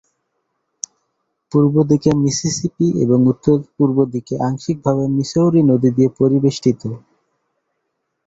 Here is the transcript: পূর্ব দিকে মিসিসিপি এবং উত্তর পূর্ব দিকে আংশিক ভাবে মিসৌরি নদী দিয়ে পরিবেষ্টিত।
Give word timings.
পূর্ব 1.51 1.73
দিকে 1.91 2.09
মিসিসিপি 2.23 2.87
এবং 3.03 3.19
উত্তর 3.31 3.57
পূর্ব 3.75 3.97
দিকে 4.13 4.33
আংশিক 4.47 4.77
ভাবে 4.85 5.03
মিসৌরি 5.17 5.61
নদী 5.71 5.89
দিয়ে 5.97 6.09
পরিবেষ্টিত। 6.19 6.81